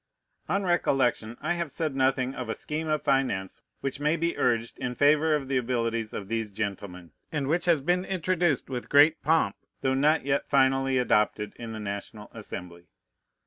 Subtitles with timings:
[0.49, 4.79] On recollection, I have said nothing of a scheme of finance which may be urged
[4.79, 9.21] in favor of the abilities of these gentlemen, and which has been introduced with great
[9.21, 12.87] pomp, though not yet finally adopted in the National Assembly.